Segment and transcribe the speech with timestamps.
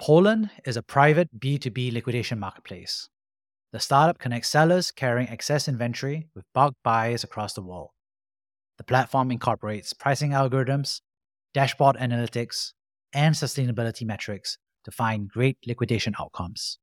[0.00, 3.10] Pollen is a private B2B liquidation marketplace.
[3.72, 7.90] The startup connects sellers carrying excess inventory with bulk buyers across the world.
[8.76, 11.00] The platform incorporates pricing algorithms,
[11.54, 12.74] dashboard analytics,
[13.14, 16.78] and sustainability metrics to find great liquidation outcomes.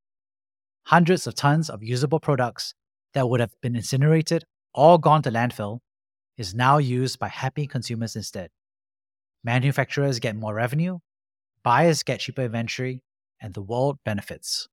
[0.86, 2.74] Hundreds of tons of usable products
[3.14, 5.80] that would have been incinerated or gone to landfill
[6.38, 8.50] is now used by happy consumers instead.
[9.44, 10.98] Manufacturers get more revenue,
[11.64, 13.04] buyers get cheaper inventory,
[13.40, 14.68] and the world benefits.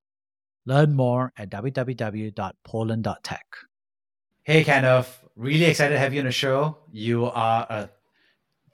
[0.67, 3.45] Learn more at www.pollen.tech.
[4.43, 6.77] Hey, Kenneth, really excited to have you on the show.
[6.91, 7.89] You are a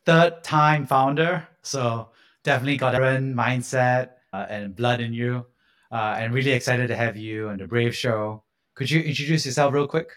[0.04, 2.10] third time founder, so
[2.44, 5.46] definitely got a different mindset uh, and blood in you.
[5.92, 8.42] Uh, and really excited to have you on the Brave Show.
[8.74, 10.10] Could you introduce yourself real quick?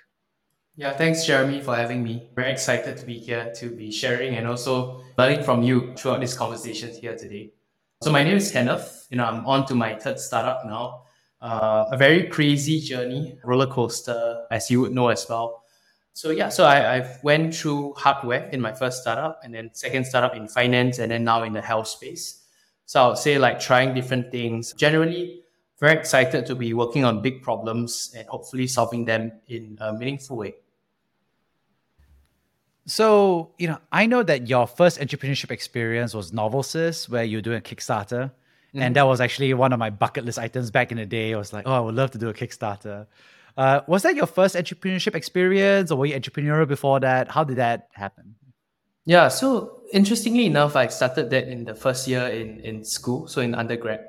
[0.77, 2.31] Yeah, thanks, Jeremy, for having me.
[2.35, 6.33] Very excited to be here to be sharing and also learning from you throughout these
[6.33, 7.53] conversations here today.
[8.03, 9.07] So my name is Kenneth.
[9.11, 11.03] You know, I'm on to my third startup now.
[11.41, 15.65] Uh, a very crazy journey, roller coaster, as you would know as well.
[16.15, 20.07] So yeah, so I, I've went through hardware in my first startup, and then second
[20.07, 22.43] startup in finance, and then now in the health space.
[22.87, 24.73] So I would say like trying different things.
[24.73, 25.43] Generally,
[25.79, 30.39] very excited to be working on big problems and hopefully solving them in a meaningful
[30.39, 30.55] way.
[32.87, 37.61] So, you know, I know that your first entrepreneurship experience was Novelsis, where you're doing
[37.61, 38.31] Kickstarter.
[38.77, 38.83] Mm-hmm.
[38.83, 41.33] And that was actually one of my bucket list items back in the day.
[41.33, 43.07] I was like, oh, I would love to do a Kickstarter.
[43.57, 47.31] Uh, was that your first entrepreneurship experience or were you entrepreneurial before that?
[47.31, 48.35] How did that happen?
[49.07, 53.41] Yeah, so interestingly enough, I started that in the first year in, in school, so
[53.41, 54.01] in undergrad.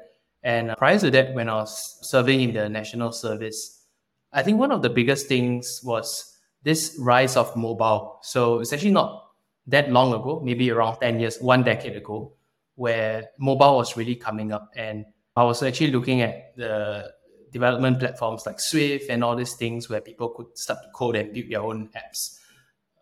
[0.44, 3.85] And prior to that, when I was serving in the national service,
[4.33, 8.19] I think one of the biggest things was this rise of mobile.
[8.22, 9.29] So it's actually not
[9.67, 12.33] that long ago, maybe around 10 years, one decade ago,
[12.77, 14.69] where mobile was really coming up.
[14.75, 15.05] And
[15.35, 17.11] I was actually looking at the
[17.51, 21.33] development platforms like Swift and all these things where people could start to code and
[21.33, 22.39] build their own apps.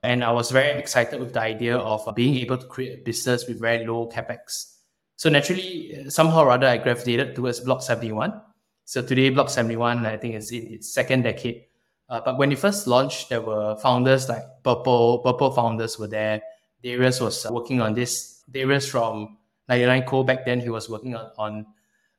[0.02, 3.04] And I was very excited with the idea of uh, being able to create a
[3.04, 4.80] business with very low capex.
[5.16, 8.42] So naturally, uh, somehow or other, I gravitated towards Block 71.
[8.86, 11.66] So today, Block 71, I think, is in its second decade
[12.08, 15.20] uh, but when it first launched, there were founders like Purple.
[15.20, 16.42] Purple founders were there.
[16.84, 18.44] Darius was uh, working on this.
[18.50, 19.38] Darius from
[19.70, 20.24] 99 Co.
[20.24, 21.66] back then, he was working on, on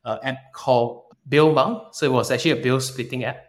[0.05, 3.43] an app called Bill So it was actually a bill splitting app.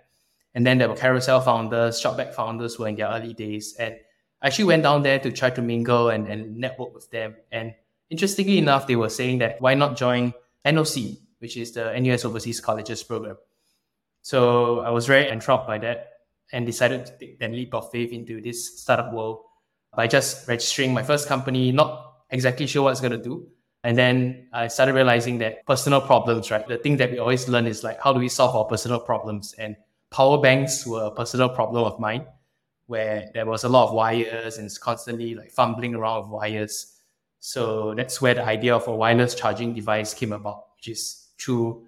[0.54, 3.76] And then there were Carousell founders, Shopback founders were in their early days.
[3.78, 3.96] And
[4.42, 7.36] I actually went down there to try to mingle and, and network with them.
[7.52, 7.76] And
[8.10, 10.34] interestingly enough, they were saying that why not join
[10.66, 13.38] NOC, which is the NUS Overseas Colleges program.
[14.22, 16.10] So I was very enthralled by that
[16.52, 19.42] and decided to take that leap of faith into this startup world
[19.96, 23.48] by just registering my first company, not exactly sure what it's going to do.
[23.88, 26.68] And then I started realizing that personal problems, right?
[26.68, 29.56] The thing that we always learn is like, how do we solve our personal problems?
[29.58, 29.78] And
[30.10, 32.26] power banks were a personal problem of mine
[32.88, 37.00] where there was a lot of wires and it's constantly like fumbling around with wires.
[37.40, 41.88] So that's where the idea of a wireless charging device came about, which is through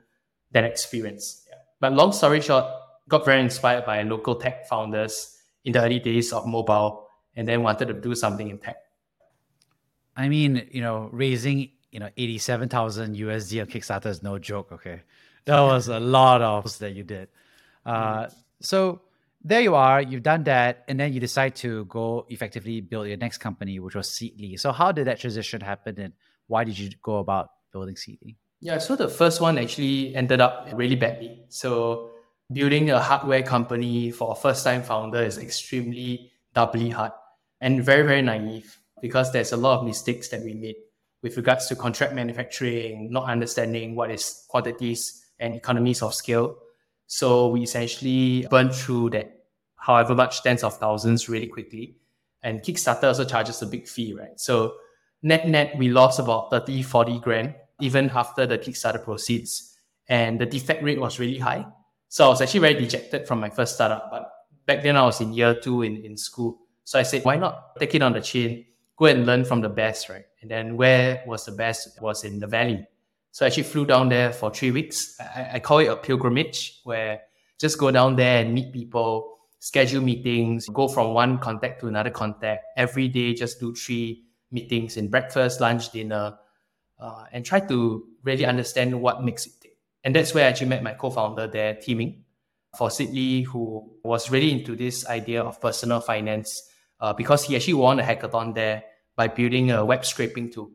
[0.51, 1.45] that experience.
[1.49, 1.57] Yeah.
[1.81, 2.63] But long story short,
[3.09, 5.35] got very inspired by local tech founders
[5.65, 8.77] in the early days of mobile and then wanted to do something in tech.
[10.15, 15.01] I mean, you know, raising, you know, 87,000 USD on Kickstarter is no joke, okay?
[15.45, 17.29] That was a lot of that you did.
[17.83, 18.27] Uh,
[18.61, 19.01] so
[19.43, 23.17] there you are, you've done that, and then you decide to go effectively build your
[23.17, 24.59] next company, which was Seedly.
[24.59, 26.13] So how did that transition happen and
[26.47, 28.35] why did you go about building Seedly?
[28.59, 31.45] Yeah, so the first one actually ended up really badly.
[31.47, 32.11] So
[32.51, 37.13] building a hardware company for a first time founder is extremely doubly hard
[37.61, 40.75] and very, very naive because there's a lot of mistakes that we made
[41.21, 46.57] with regards to contract manufacturing, not understanding what is quantities and economies of scale.
[47.07, 49.39] So we essentially burned through that
[49.75, 51.95] however much tens of thousands really quickly.
[52.43, 54.39] And Kickstarter also charges a big fee, right?
[54.39, 54.75] So
[55.21, 59.77] net net, we lost about 30, 40 grand even after the Kickstarter proceeds.
[60.07, 61.65] And the defect rate was really high.
[62.07, 64.09] So I was actually very dejected from my first startup.
[64.11, 64.29] But
[64.65, 66.59] back then I was in year two in, in school.
[66.83, 68.65] So I said, why not take it on the chin,
[68.99, 70.25] go and learn from the best, right?
[70.41, 72.85] And then where was the best was in the valley.
[73.31, 75.15] So I actually flew down there for three weeks.
[75.19, 77.21] I, I call it a pilgrimage where
[77.57, 82.09] just go down there and meet people, schedule meetings, go from one contact to another
[82.09, 86.37] contact every day, just do three meetings in breakfast, lunch, dinner,
[86.99, 89.77] uh, and try to really understand what makes it tick.
[90.03, 92.23] And that's where I actually met my co-founder there, Timing,
[92.77, 96.69] for Seedly, who was really into this idea of personal finance
[96.99, 98.83] uh, because he actually won a hackathon there
[99.15, 100.71] by building a web scraping tool.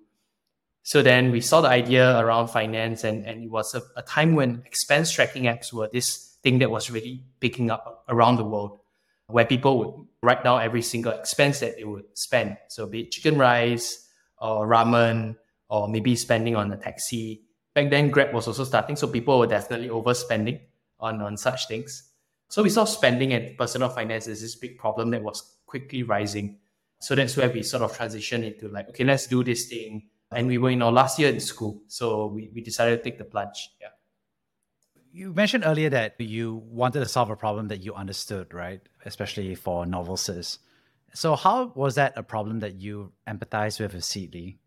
[0.82, 4.34] So then we saw the idea around finance, and, and it was a, a time
[4.34, 8.80] when expense tracking apps were this thing that was really picking up around the world,
[9.28, 12.58] where people would write down every single expense that they would spend.
[12.68, 14.06] So be it chicken rice
[14.38, 15.36] or ramen
[15.70, 17.42] or maybe spending on a taxi.
[17.74, 20.60] Back then, Grab was also starting, so people were definitely overspending
[21.00, 22.10] on, on such things.
[22.48, 26.58] So we saw spending and personal finance as this big problem that was quickly rising.
[27.00, 30.08] So that's where we sort of transitioned into like, okay, let's do this thing.
[30.32, 31.82] And we were in our last year in school.
[31.86, 33.70] So we, we decided to take the plunge.
[33.80, 33.88] Yeah.
[35.12, 38.80] You mentioned earlier that you wanted to solve a problem that you understood, right?
[39.04, 40.58] Especially for novices.
[41.14, 44.58] So how was that a problem that you empathized with with Seedly?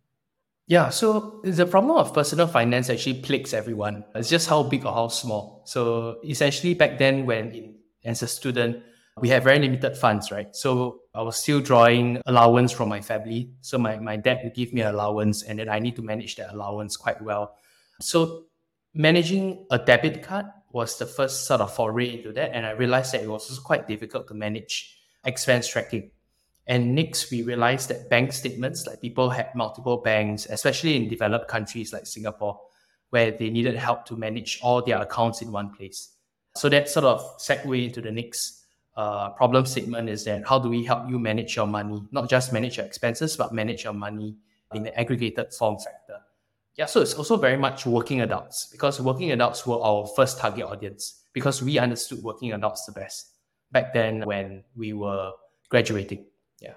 [0.67, 4.03] Yeah, so the problem of personal finance actually plagues everyone.
[4.15, 5.63] It's just how big or how small.
[5.65, 8.83] So essentially, back then, when in, as a student,
[9.19, 10.55] we had very limited funds, right?
[10.55, 13.51] So I was still drawing allowance from my family.
[13.61, 16.35] So my, my dad would give me an allowance, and then I need to manage
[16.35, 17.55] that allowance quite well.
[17.99, 18.45] So
[18.93, 23.13] managing a debit card was the first sort of foray into that, and I realized
[23.13, 26.11] that it was quite difficult to manage expense tracking.
[26.67, 31.47] And next, we realized that bank statements, like people had multiple banks, especially in developed
[31.47, 32.59] countries like Singapore,
[33.09, 36.13] where they needed help to manage all their accounts in one place.
[36.57, 38.65] So that sort of segue into the next
[38.97, 42.51] uh, problem statement is that how do we help you manage your money, not just
[42.51, 44.35] manage your expenses, but manage your money
[44.73, 46.19] in an aggregated form factor.
[46.75, 50.65] Yeah, so it's also very much working adults because working adults were our first target
[50.65, 53.33] audience because we understood working adults the best
[53.71, 55.31] back then when we were
[55.69, 56.25] graduating.
[56.59, 56.73] Yeah.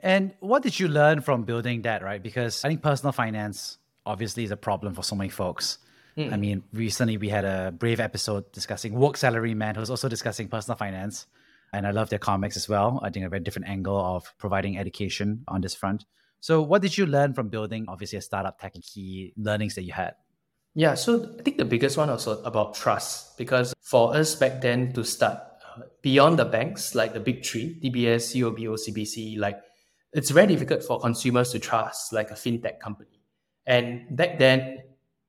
[0.00, 2.22] And what did you learn from building that, right?
[2.22, 5.78] Because I think personal finance obviously is a problem for so many folks.
[6.18, 6.32] Mm.
[6.32, 10.76] I mean, recently we had a brave episode discussing Woke Salaryman, who's also discussing personal
[10.76, 11.26] finance.
[11.72, 12.98] And I love their comics as well.
[13.04, 16.06] I think a very different angle of providing education on this front.
[16.40, 19.92] So, what did you learn from building, obviously, a startup tech key learnings that you
[19.92, 20.14] had?
[20.74, 24.92] Yeah, so I think the biggest one was about trust because for us back then
[24.92, 25.38] to start
[25.76, 29.58] uh, beyond the banks, like the big three, DBS, UOB, OCBC, like
[30.12, 33.20] it's very difficult for consumers to trust like a fintech company.
[33.66, 34.78] And back then,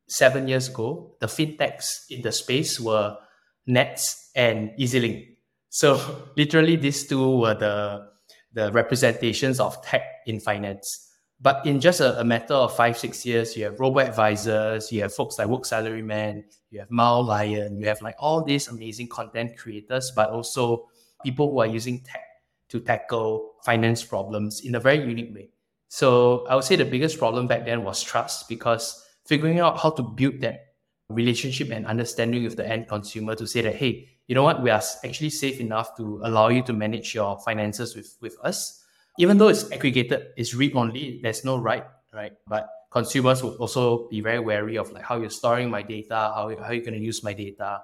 [0.09, 3.17] seven years ago, the fintechs in the space were
[3.65, 5.25] Nets and EZ-Link.
[5.69, 5.99] So
[6.37, 8.09] literally, these two were the
[8.51, 11.07] the representations of tech in finance.
[11.41, 15.01] But in just a, a matter of five, six years, you have robo advisors, you
[15.01, 19.07] have folks like Woke Salaryman, you have Mile Lion, you have like all these amazing
[19.07, 20.89] content creators, but also
[21.23, 22.25] people who are using tech
[22.69, 25.49] to tackle finance problems in a very unique way.
[25.87, 29.91] So I would say the biggest problem back then was trust because figuring out how
[29.91, 30.73] to build that
[31.09, 34.71] relationship and understanding with the end consumer to say that, hey, you know what, we
[34.71, 38.83] are actually safe enough to allow you to manage your finances with, with us.
[39.19, 42.33] Even though it's aggregated, it's read only, there's no right, right?
[42.47, 46.51] But consumers would also be very wary of like how you're storing my data, how,
[46.63, 47.81] how you're going to use my data,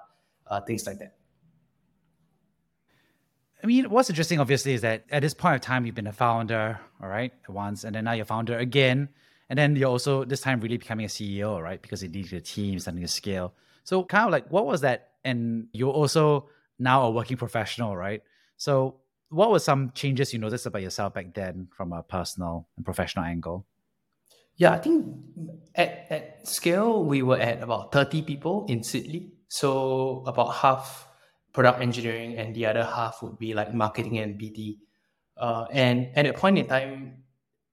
[0.48, 1.14] uh, things like that.
[3.62, 6.12] I mean, what's interesting, obviously, is that at this point of time, you've been a
[6.12, 9.10] founder, all right, once, and then now you're founder again,
[9.48, 11.80] and then you're also this time really becoming a CEO, right?
[11.80, 13.54] Because you need your team, starting to scale.
[13.84, 15.10] So, kind of like, what was that?
[15.24, 16.48] And you're also
[16.78, 18.22] now a working professional, right?
[18.56, 18.96] So,
[19.28, 23.24] what were some changes you noticed about yourself back then from a personal and professional
[23.24, 23.66] angle?
[24.56, 25.06] Yeah, I think
[25.74, 29.30] at, at scale, we were at about 30 people in Seedly.
[29.48, 31.06] So, about half
[31.52, 34.78] product engineering, and the other half would be like marketing and BD.
[35.36, 37.22] Uh, and at a point in time,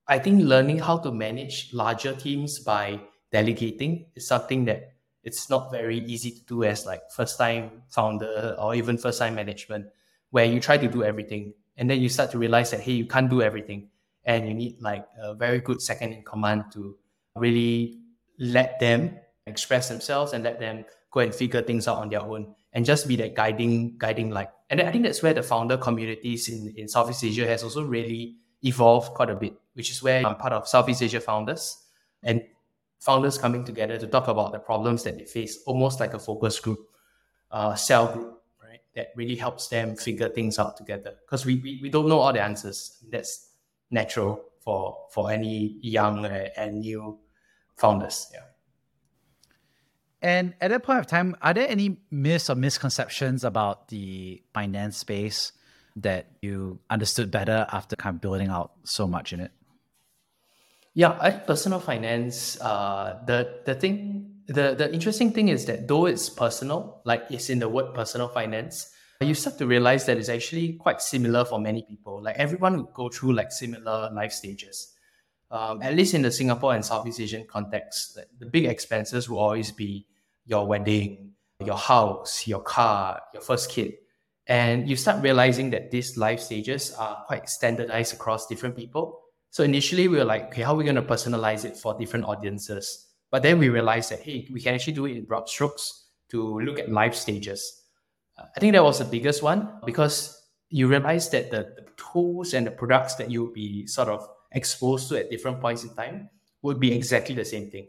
[0.08, 3.00] I think learning how to manage larger teams by
[3.32, 4.94] delegating is something that
[5.24, 9.36] it's not very easy to do as like first time founder or even first time
[9.36, 9.88] management,
[10.32, 13.06] where you try to do everything and then you start to realize that hey, you
[13.06, 13.90] can't do everything,
[14.26, 16.98] and you need like a very good second in command to
[17.36, 18.00] really
[18.38, 19.18] let them
[19.48, 23.08] express themselves and let them go and figure things out on their own and just
[23.08, 24.50] be that guiding guiding light.
[24.70, 28.38] And I think that's where the founder communities in, in Southeast Asia has also really
[28.64, 31.78] evolved quite a bit, which is where I'm part of Southeast Asia Founders
[32.24, 32.44] and
[33.00, 36.60] founders coming together to talk about the problems that they face, almost like a focus
[36.60, 36.80] group,
[37.52, 38.80] uh, cell group, right?
[38.96, 41.16] That really helps them figure things out together.
[41.26, 43.04] Because we, we, we don't know all the answers.
[43.12, 43.50] That's
[43.92, 47.20] natural for for any young uh, and new
[47.76, 48.28] founders.
[48.34, 48.40] Yeah.
[50.22, 54.98] And at that point of time, are there any myths or misconceptions about the finance
[54.98, 55.52] space
[55.96, 59.52] that you understood better after kind of building out so much in it?
[60.94, 62.60] Yeah, I personal finance.
[62.62, 67.50] Uh, the the thing, the the interesting thing is that though it's personal, like it's
[67.50, 71.60] in the word personal finance, you start to realize that it's actually quite similar for
[71.60, 72.22] many people.
[72.22, 74.94] Like everyone would go through like similar life stages.
[75.50, 79.72] Um, at least in the Singapore and Southeast Asian context, the big expenses will always
[79.72, 80.08] be
[80.46, 81.34] your wedding,
[81.64, 83.94] your house, your car, your first kid.
[84.48, 89.22] And you start realizing that these life stages are quite standardized across different people.
[89.52, 92.26] So initially we were like, okay, how are we going to personalize it for different
[92.26, 93.08] audiences?
[93.32, 96.60] But then we realized that, hey, we can actually do it in broad strokes to
[96.60, 97.84] look at life stages.
[98.38, 102.54] Uh, I think that was the biggest one because you realize that the, the tools
[102.54, 106.30] and the products that you'll be sort of exposed to at different points in time
[106.64, 107.88] would be exactly the same thing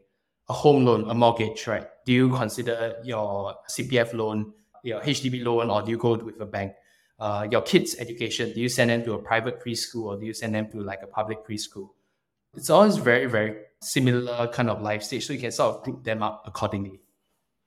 [0.49, 1.87] a home loan, a mortgage, right?
[2.05, 4.53] Do you consider your CPF loan,
[4.85, 6.75] your HDB loan, or do you go with a bank?
[7.19, 10.35] Uh, your kids' education, do you send them to a private preschool or do you
[10.35, 11.91] send them to like a public preschool?
[12.57, 15.27] It's always very, very similar kind of life stage.
[15.27, 17.01] So you can sort of group them up accordingly.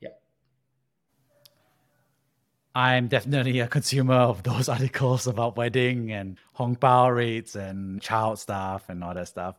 [0.02, 0.10] Yeah.
[2.76, 8.40] I'm definitely a consumer of those articles about wedding and hong bao rates and child
[8.40, 9.56] stuff and all that stuff.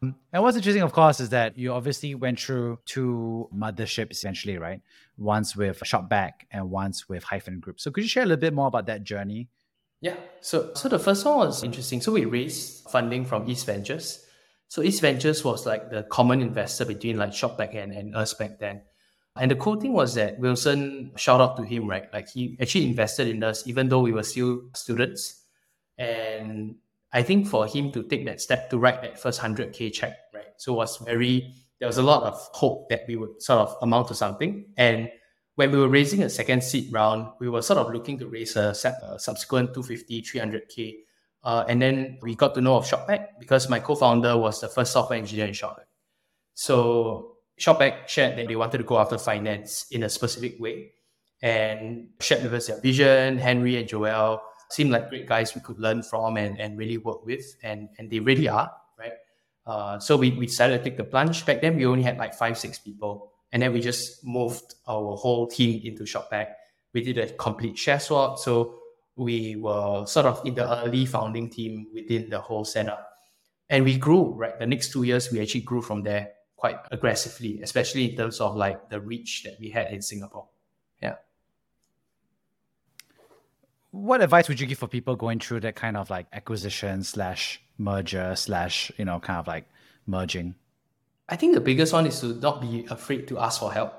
[0.00, 4.80] And what's interesting, of course, is that you obviously went through two motherships essentially, right?
[5.16, 7.80] Once with Shopback and once with Hyphen Group.
[7.80, 9.48] So could you share a little bit more about that journey?
[10.00, 10.14] Yeah.
[10.40, 12.00] So so the first one was interesting.
[12.00, 14.24] So we raised funding from East Ventures.
[14.68, 18.60] So East Ventures was like the common investor between like Shopback and, and us back
[18.60, 18.82] then.
[19.36, 22.12] And the cool thing was that Wilson, shout out to him, right?
[22.12, 25.42] Like he actually invested in us even though we were still students.
[25.96, 26.76] And
[27.12, 30.52] I think for him to take that step to write that first 100K check, right?
[30.58, 33.76] So it was very, there was a lot of hope that we would sort of
[33.80, 34.66] amount to something.
[34.76, 35.08] And
[35.54, 38.56] when we were raising a second seed round, we were sort of looking to raise
[38.56, 40.94] a, a subsequent 250, 300K.
[41.42, 44.92] Uh, and then we got to know of Shopback because my co-founder was the first
[44.92, 45.86] software engineer in Shopback.
[46.54, 50.92] So Shopback shared that they wanted to go after finance in a specific way
[51.40, 53.38] and shared with us their vision.
[53.38, 57.24] Henry and Joel seem like great guys we could learn from and, and really work
[57.24, 59.12] with, and, and they really are, right?
[59.66, 61.44] Uh, so we, we decided to take the plunge.
[61.46, 63.32] Back then, we only had like five, six people.
[63.52, 66.48] And then we just moved our whole team into Shopback.
[66.92, 68.38] We did a complete share swap.
[68.38, 68.78] So
[69.16, 73.06] we were sort of in the early founding team within the whole setup.
[73.70, 74.58] And we grew, right?
[74.58, 78.56] The next two years, we actually grew from there quite aggressively, especially in terms of
[78.56, 80.48] like the reach that we had in Singapore.
[81.02, 81.16] Yeah
[83.90, 87.60] what advice would you give for people going through that kind of like acquisition slash
[87.78, 89.68] merger slash you know kind of like
[90.06, 90.54] merging?
[91.28, 93.94] I think the biggest one is to not be afraid to ask for help.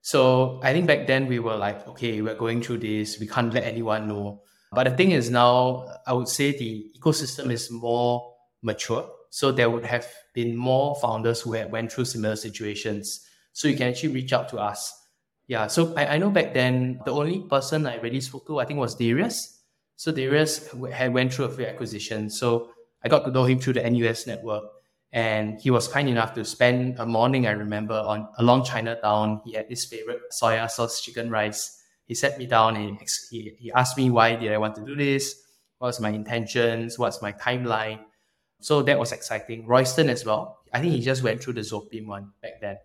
[0.00, 3.52] So i think back then we were like okay we're going through this we can't
[3.52, 4.42] let anyone know.
[4.72, 9.08] But the thing is now i would say the ecosystem is more mature.
[9.30, 13.26] So there would have been more founders who had went through similar situations.
[13.52, 15.01] So you can actually reach out to us
[15.46, 18.64] yeah, so I, I know back then the only person I really spoke to I
[18.64, 19.60] think was Darius.
[19.96, 22.38] So Darius had went through a few acquisitions.
[22.38, 22.70] So
[23.04, 24.64] I got to know him through the NUS network,
[25.12, 27.46] and he was kind enough to spend a morning.
[27.46, 29.42] I remember on along Chinatown.
[29.44, 31.82] He had his favorite soya sauce chicken rice.
[32.06, 32.98] He sat me down and
[33.30, 35.34] he, he asked me why did I want to do this,
[35.78, 38.00] what's my intentions, what's my timeline.
[38.60, 39.66] So that was exciting.
[39.66, 40.58] Royston as well.
[40.72, 42.76] I think he just went through the Zopim one back then.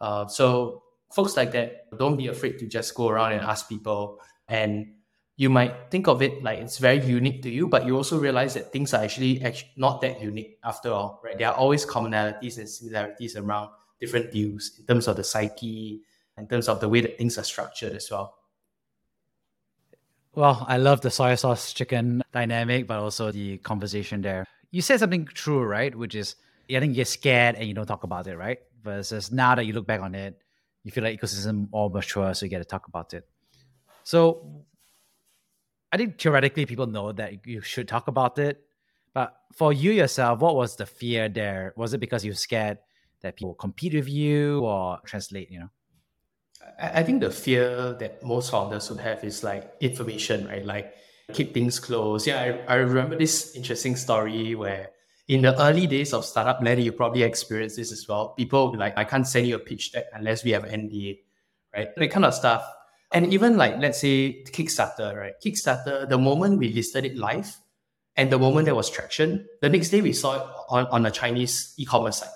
[0.00, 4.20] Uh, so folks like that, don't be afraid to just go around and ask people.
[4.48, 4.94] And
[5.36, 8.54] you might think of it like it's very unique to you, but you also realize
[8.54, 9.42] that things are actually,
[9.76, 11.38] not that unique after all, right?
[11.38, 16.02] There are always commonalities and similarities around different views in terms of the psyche,
[16.36, 18.36] in terms of the way that things are structured as well.
[20.34, 24.46] Well, I love the soy sauce chicken dynamic, but also the conversation there.
[24.70, 25.94] You said something true, right?
[25.94, 26.36] Which is,
[26.70, 28.58] I think you're scared and you don't talk about it, right?
[28.82, 30.40] Versus now that you look back on it,
[30.82, 33.28] you feel like ecosystem all mature, so you get to talk about it.
[34.02, 34.64] So
[35.92, 38.64] I think theoretically people know that you should talk about it.
[39.12, 41.74] But for you yourself, what was the fear there?
[41.76, 42.78] Was it because you're scared
[43.22, 45.70] that people compete with you or translate, you know?
[46.80, 50.64] I think the fear that most founders would have is like information, right?
[50.64, 50.94] Like
[51.32, 52.26] keep things close.
[52.26, 54.90] Yeah, I, I remember this interesting story where
[55.30, 58.30] in the early days of startup, Larry, you probably experienced this as well.
[58.30, 61.20] People like, I can't send you a pitch deck unless we have NDA,
[61.72, 61.88] right?
[61.96, 62.68] That kind of stuff.
[63.12, 65.34] And even like, let's say Kickstarter, right?
[65.44, 67.56] Kickstarter, the moment we listed it live
[68.16, 71.12] and the moment there was traction, the next day we saw it on, on a
[71.12, 72.28] Chinese e-commerce site.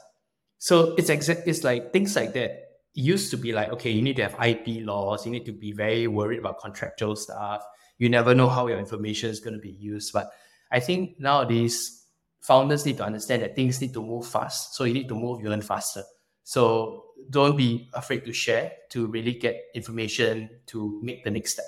[0.58, 2.60] So it's exact, it's like things like that
[2.92, 5.72] used to be like, okay, you need to have IP laws, you need to be
[5.72, 7.64] very worried about contractual stuff.
[7.98, 10.12] You never know how your information is going to be used.
[10.12, 10.30] But
[10.70, 12.02] I think nowadays,
[12.44, 14.74] founders need to understand that things need to move fast.
[14.74, 16.02] So you need to move even faster.
[16.42, 21.64] So don't be afraid to share to really get information to make the next step.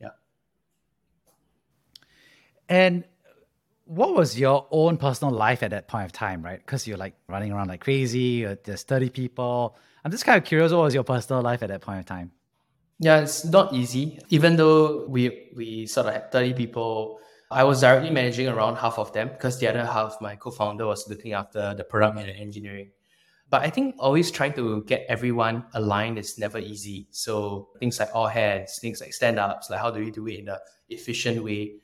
[0.00, 0.08] Yeah.
[2.68, 3.04] And
[3.84, 6.58] what was your own personal life at that point of time, right?
[6.58, 10.44] Because you're like running around like crazy, uh, there's 30 people I'm just kind of
[10.44, 12.30] curious, what was your personal life at that point of time?
[13.00, 14.20] Yeah, it's not easy.
[14.28, 17.18] Even though we we sort of had 30 people,
[17.50, 21.08] I was directly managing around half of them because the other half, my co-founder, was
[21.08, 22.90] looking after the product and the engineering.
[23.48, 27.06] But I think always trying to get everyone aligned is never easy.
[27.12, 30.48] So things like all hands, things like stand-ups, like how do we do it in
[30.48, 31.74] an efficient way?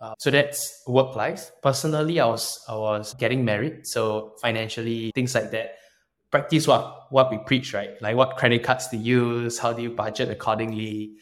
[0.00, 1.52] Uh, so that's work life.
[1.62, 5.76] Personally, I was I was getting married, so financially things like that
[6.32, 8.00] practice what what we preach, right?
[8.02, 11.12] Like what credit cards to use, how do you budget accordingly,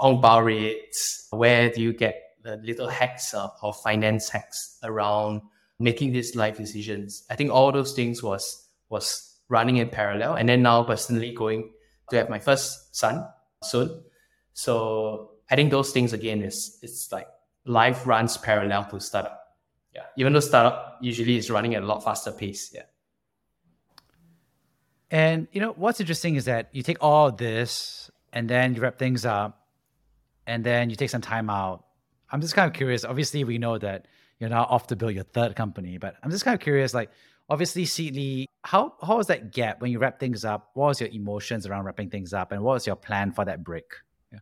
[0.00, 3.50] ang bao rates, where do you get the little hacks of,
[3.82, 5.42] finance hacks around
[5.78, 7.24] making these life decisions.
[7.30, 10.34] I think all those things was was running in parallel.
[10.34, 11.70] And then now personally going
[12.10, 13.26] to have my first son
[13.62, 14.02] soon.
[14.52, 17.28] So I think those things again is it's like
[17.64, 19.38] life runs parallel to startup.
[19.94, 20.02] Yeah.
[20.16, 22.70] Even though startup usually is running at a lot faster pace.
[22.74, 22.82] Yeah.
[25.10, 28.96] And you know what's interesting is that you take all this and then you wrap
[28.96, 29.66] things up,
[30.46, 31.84] and then you take some time out.
[32.30, 33.04] I'm just kind of curious.
[33.04, 34.06] Obviously, we know that
[34.38, 36.94] you're now off to build your third company, but I'm just kind of curious.
[36.94, 37.10] Like,
[37.48, 40.70] obviously, Seedly, how how was that gap when you wrap things up?
[40.74, 43.64] What was your emotions around wrapping things up, and what was your plan for that
[43.64, 43.84] break?
[44.32, 44.38] Yeah,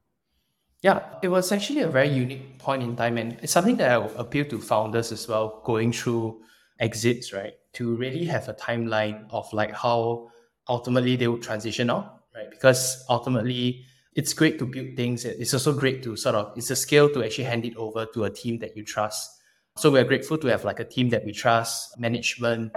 [0.83, 4.05] yeah, it was actually a very unique point in time, and it's something that I
[4.17, 6.43] appeal to founders as well, going through
[6.79, 7.55] exits, right?
[7.75, 10.31] To really have a timeline of like how
[10.69, 12.51] ultimately they would transition out, right?
[12.51, 13.85] Because ultimately
[14.19, 15.25] it's great to build things.
[15.25, 18.25] It's also great to sort of, it's a skill to actually hand it over to
[18.25, 19.31] a team that you trust.
[19.77, 22.73] So we're grateful to have like a team that we trust, management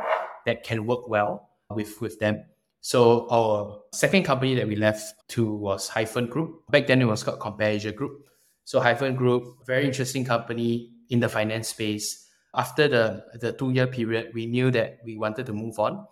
[0.46, 2.46] that can work well with, with them.
[2.82, 6.62] So our second company that we left to was Hyphen Group.
[6.70, 8.24] Back then it was called Compare Group.
[8.64, 12.24] So Hyphen Group, very interesting company in the finance space.
[12.54, 16.06] After the, the two year period, we knew that we wanted to move on.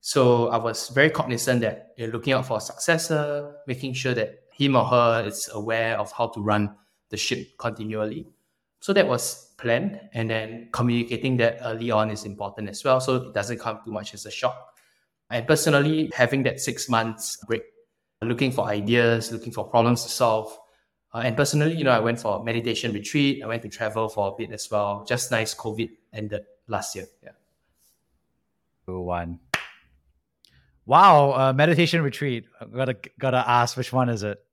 [0.00, 4.41] So I was very cognizant that you're looking out for a successor, making sure that
[4.62, 6.74] him or her is aware of how to run
[7.10, 8.26] the ship continually.
[8.80, 10.00] So that was planned.
[10.12, 13.00] And then communicating that early on is important as well.
[13.00, 14.74] So it doesn't come too much as a shock.
[15.30, 17.62] And personally, having that six months break,
[18.20, 20.56] looking for ideas, looking for problems to solve.
[21.14, 23.42] Uh, and personally, you know, I went for a meditation retreat.
[23.42, 25.04] I went to travel for a bit as well.
[25.06, 27.06] Just nice COVID ended last year.
[27.22, 27.30] Yeah.
[28.86, 29.38] One.
[30.84, 32.44] Wow, uh, meditation retreat.
[32.74, 34.44] Gotta gotta ask which one is it?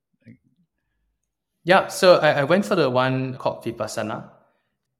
[1.63, 4.29] Yeah, so I, I went for the one called Vipassana.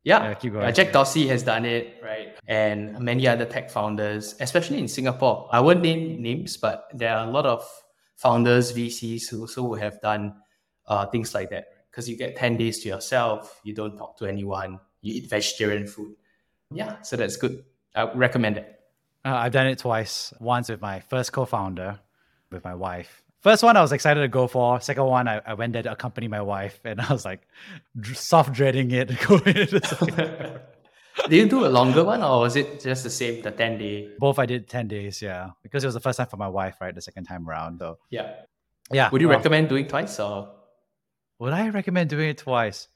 [0.04, 0.60] Yeah, yeah.
[0.60, 2.30] Uh, Jack Dorsey has done it, right?
[2.48, 5.50] And many other tech founders, especially in Singapore.
[5.52, 7.68] I won't name names, but there are a lot of
[8.16, 10.36] founders, VCs who also have done
[10.88, 11.66] uh, things like that.
[11.92, 15.86] Because you get 10 days to yourself, you don't talk to anyone, you eat vegetarian
[15.88, 16.16] food.
[16.72, 17.64] Yeah, so that's good.
[17.96, 18.80] I recommend it.
[19.26, 20.34] Uh, I've done it twice.
[20.40, 22.00] Once with my first co-founder,
[22.52, 23.24] with my wife.
[23.42, 24.82] First one I was excited to go for.
[24.82, 27.48] Second one I, I went there to accompany my wife, and I was like
[28.14, 29.08] soft dreading it.
[31.28, 34.10] Did you do a longer one, or was it just the same, the ten day?
[34.18, 36.78] Both I did ten days, yeah, because it was the first time for my wife,
[36.80, 36.96] right?
[36.96, 37.98] The second time around, though.
[38.10, 38.36] Yeah,
[38.92, 39.10] yeah.
[39.10, 40.50] Would you well, recommend doing twice, or
[41.40, 42.88] would I recommend doing it twice?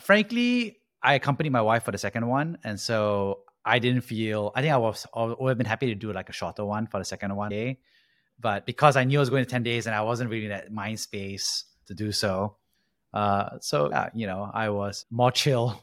[0.00, 4.52] Frankly, I accompanied my wife for the second one, and so I didn't feel.
[4.54, 5.06] I think I was.
[5.14, 7.50] I would have been happy to do like a shorter one for the second one
[7.50, 7.78] day,
[8.40, 10.50] but because I knew I was going to ten days and I wasn't really in
[10.50, 12.56] that mind space to do so,
[13.12, 15.80] Uh, so uh, you know, I was more chill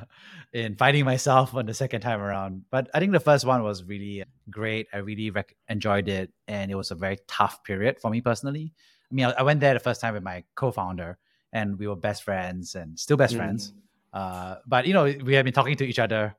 [0.52, 2.64] in finding myself on the second time around.
[2.70, 4.86] But I think the first one was really great.
[4.92, 8.74] I really rec- enjoyed it, and it was a very tough period for me personally.
[9.10, 11.16] I mean, I, I went there the first time with my co-founder,
[11.52, 13.38] and we were best friends and still best mm.
[13.38, 13.72] friends.
[14.12, 16.36] Uh, but you know, we have been talking to each other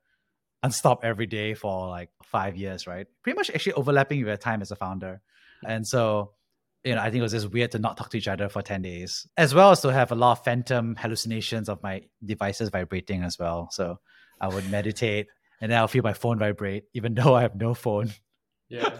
[0.63, 3.07] unstop every day for like five years, right?
[3.23, 5.21] Pretty much actually overlapping with time as a founder.
[5.65, 6.33] And so,
[6.83, 8.61] you know, I think it was just weird to not talk to each other for
[8.61, 12.69] 10 days, as well as to have a lot of phantom hallucinations of my devices
[12.69, 13.69] vibrating as well.
[13.71, 13.99] So
[14.39, 15.27] I would meditate
[15.61, 18.13] and then I'll feel my phone vibrate, even though I have no phone.
[18.69, 18.93] Yeah.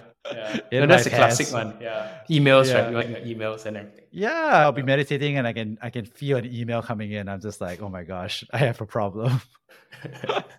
[0.72, 0.86] Yeah.
[0.86, 1.78] that's a classic one.
[1.80, 2.20] Yeah.
[2.30, 2.82] Emails, yeah.
[2.82, 2.90] right?
[2.90, 4.06] You like your emails and everything.
[4.12, 4.50] Yeah.
[4.54, 7.30] I'll be meditating and I can I can feel an email coming in.
[7.30, 9.42] I'm just like, oh my gosh, I have a problem.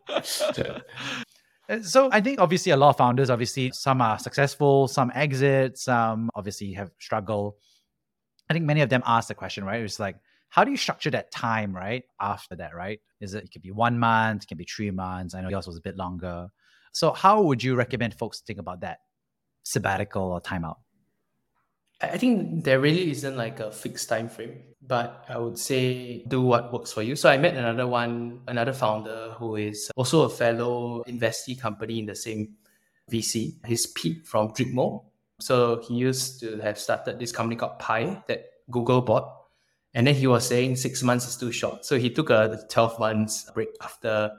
[1.69, 5.79] Uh, so I think obviously a lot of founders, obviously some are successful, some exit,
[5.79, 7.55] some obviously have struggled.
[8.49, 9.83] I think many of them ask the question, right?
[9.83, 10.17] It's like,
[10.49, 12.05] how do you structure that time, right?
[12.21, 13.01] After that, right?
[13.21, 15.35] Is it, it could be one month, it can be three months.
[15.35, 16.49] I know yours was a bit longer.
[16.93, 19.01] So how would you recommend folks think about that
[19.65, 20.77] sabbatical or timeout?
[22.01, 26.43] I think there really isn't like a fixed time frame, but I would say do
[26.43, 27.17] what works for you.
[27.17, 32.07] So I met another one, another founder who is also a fellow investee company in
[32.07, 32.55] the same
[33.11, 33.55] VC.
[33.67, 35.05] He's Pete from Dripmo.
[35.41, 39.35] So he used to have started this company called Pie that Google bought.
[39.95, 41.85] And then he was saying six months is too short.
[41.85, 44.31] So he took a 12 months break after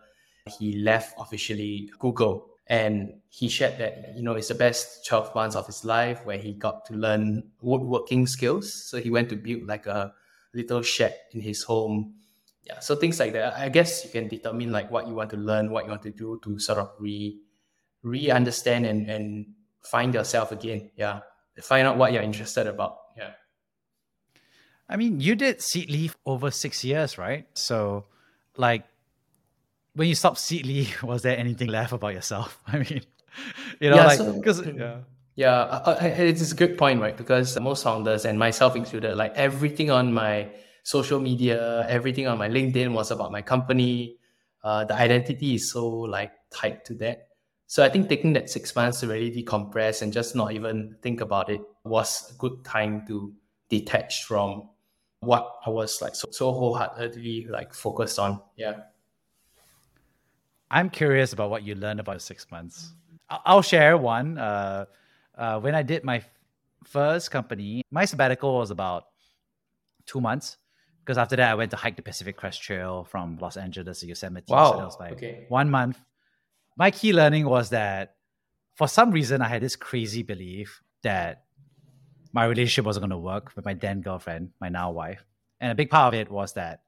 [0.58, 2.49] he left officially Google.
[2.70, 6.38] And he shared that, you know, it's the best 12 months of his life where
[6.38, 8.72] he got to learn woodworking skills.
[8.72, 10.14] So he went to build like a
[10.54, 12.14] little shed in his home.
[12.64, 12.80] Yeah.
[12.80, 13.54] So things like that.
[13.56, 16.12] I guess you can determine like what you want to learn, what you want to
[16.12, 17.40] do to sort of re
[18.04, 19.48] re understand and, and
[19.82, 20.92] find yourself again.
[20.96, 21.22] Yeah.
[21.62, 23.00] Find out what you're interested about.
[23.18, 23.32] Yeah.
[24.88, 27.48] I mean, you did Seedly over six years, right?
[27.56, 28.06] So
[28.56, 28.86] like
[30.00, 32.58] when you stopped Seedly, was there anything left about yourself?
[32.68, 33.02] I mean,
[33.82, 34.98] you know, yeah, like because so, yeah.
[35.36, 37.16] Yeah, uh, uh, it's a good point, right?
[37.16, 40.50] Because most founders and myself included, like everything on my
[40.84, 44.18] social media, everything on my LinkedIn was about my company.
[44.64, 47.28] Uh, the identity is so like tied to that.
[47.68, 51.22] So I think taking that six months to really decompress and just not even think
[51.22, 53.34] about it was a good time to
[53.70, 54.70] detach from
[55.22, 58.42] what I was like so, so wholeheartedly like focused on.
[58.58, 58.74] Yeah.
[60.72, 62.94] I'm curious about what you learned about six months.
[63.30, 64.38] I'll share one.
[64.38, 64.86] Uh,
[65.38, 66.24] uh, when I did my
[66.86, 69.06] first company, my sabbatical was about
[70.06, 70.58] two months
[71.00, 74.08] because after that I went to hike the Pacific Crest Trail from Los Angeles to
[74.08, 74.52] Yosemite.
[74.52, 74.72] Wow.
[74.72, 75.46] So that was like okay.
[75.50, 75.98] one month.
[76.78, 78.16] My key learning was that
[78.76, 81.46] for some reason I had this crazy belief that
[82.32, 85.26] my relationship wasn't going to work with my then girlfriend, my now wife.
[85.60, 86.84] And a big part of it was that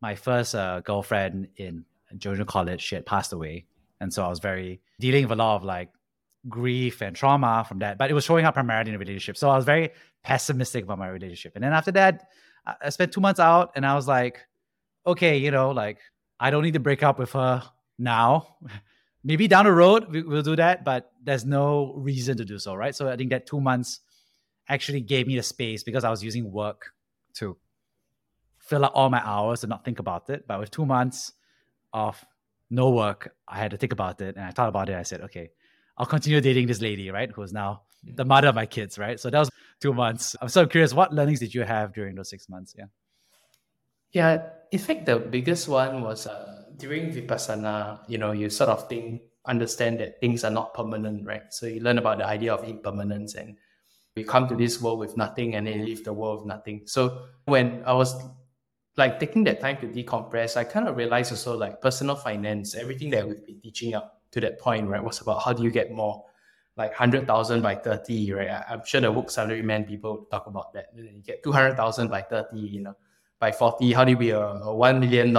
[0.00, 1.84] my first uh, girlfriend in
[2.16, 3.66] junior college, she had passed away.
[4.00, 5.90] And so I was very dealing with a lot of like
[6.48, 7.98] grief and trauma from that.
[7.98, 9.36] But it was showing up primarily in a relationship.
[9.36, 9.90] So I was very
[10.22, 11.52] pessimistic about my relationship.
[11.54, 12.28] And then after that,
[12.80, 14.38] I spent two months out and I was like,
[15.06, 15.98] okay, you know, like
[16.38, 17.62] I don't need to break up with her
[17.98, 18.56] now.
[19.24, 22.74] Maybe down the road we, will do that, but there's no reason to do so,
[22.74, 22.94] right?
[22.94, 24.00] So I think that two months
[24.66, 26.94] actually gave me the space because I was using work
[27.34, 27.58] to
[28.58, 30.46] fill out all my hours and not think about it.
[30.46, 31.32] But with two months,
[31.92, 32.24] of
[32.70, 34.94] no work, I had to think about it and I thought about it.
[34.94, 35.50] I said, okay,
[35.98, 37.30] I'll continue dating this lady, right?
[37.30, 39.18] Who's now the mother of my kids, right?
[39.18, 39.50] So that was
[39.80, 40.36] two months.
[40.40, 42.74] I'm so curious, what learnings did you have during those six months?
[42.78, 42.86] Yeah.
[44.12, 44.42] Yeah.
[44.72, 49.22] In fact, the biggest one was uh, during Vipassana, you know, you sort of think,
[49.46, 51.42] understand that things are not permanent, right?
[51.50, 53.56] So you learn about the idea of impermanence and
[54.14, 56.82] we come to this world with nothing and then leave the world with nothing.
[56.86, 58.14] So when I was
[58.96, 63.10] like taking that time to decompress, I kind of realized also like personal finance, everything
[63.10, 65.92] that we've been teaching up to that point, right, was about how do you get
[65.92, 66.24] more
[66.76, 68.48] like 100,000 by 30, right?
[68.48, 70.86] I, am sure the Woke Salaryman people talk about that.
[70.94, 72.94] You get 200,000 by 30, you know,
[73.38, 75.32] by 40, how do you be a, a $1 million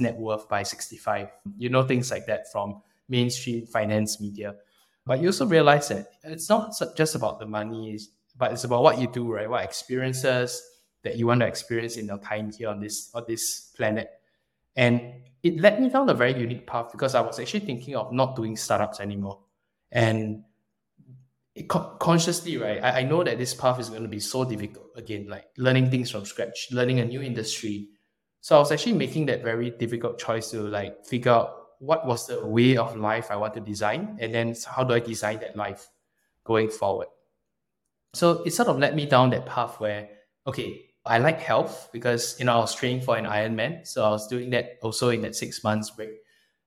[0.00, 1.28] net worth by 65?
[1.56, 4.54] You know, things like that from mainstream finance media.
[5.06, 7.98] But you also realize that it's not just about the money,
[8.36, 9.48] but it's about what you do, right?
[9.48, 10.62] What experiences,
[11.02, 14.10] that you want to experience in your time here on this on this planet.
[14.74, 15.00] And
[15.42, 18.36] it led me down a very unique path because I was actually thinking of not
[18.36, 19.38] doing startups anymore.
[19.92, 20.44] And
[21.68, 25.28] consciously, right, I, I know that this path is going to be so difficult again,
[25.28, 27.88] like learning things from scratch, learning a new industry.
[28.40, 32.26] So I was actually making that very difficult choice to like figure out what was
[32.26, 35.56] the way of life I want to design, and then how do I design that
[35.56, 35.88] life
[36.44, 37.08] going forward.
[38.14, 40.08] So it sort of led me down that path where,
[40.46, 44.10] okay, I like health because you know I was training for an Ironman, so I
[44.10, 46.10] was doing that also in that six months break,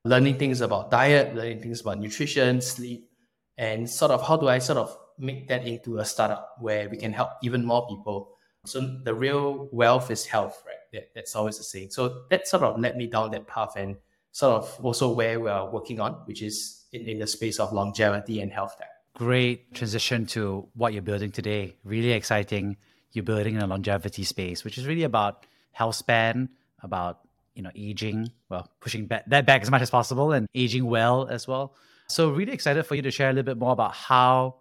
[0.05, 3.09] learning things about diet, learning things about nutrition, sleep,
[3.57, 6.97] and sort of how do I sort of make that into a startup where we
[6.97, 8.31] can help even more people.
[8.65, 10.75] So the real wealth is health, right?
[10.93, 11.91] That, that's always the saying.
[11.91, 13.97] So that sort of led me down that path and
[14.31, 17.73] sort of also where we are working on, which is in, in the space of
[17.73, 18.89] longevity and health tech.
[19.15, 21.75] Great transition to what you're building today.
[21.83, 22.77] Really exciting.
[23.11, 26.49] You're building in a longevity space, which is really about health span,
[26.81, 27.19] about
[27.55, 31.47] you know aging, well, pushing that back as much as possible and aging well as
[31.47, 31.73] well.
[32.07, 34.55] So really excited for you to share a little bit more about how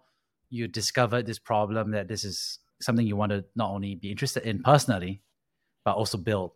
[0.49, 4.43] you discovered this problem that this is something you want to not only be interested
[4.43, 5.21] in personally,
[5.83, 6.51] but also build.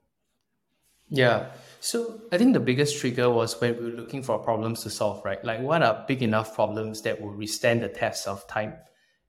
[1.10, 1.48] Yeah.
[1.80, 5.24] So I think the biggest trigger was when we were looking for problems to solve,
[5.26, 5.44] right?
[5.44, 8.74] Like what are big enough problems that will withstand the test of time?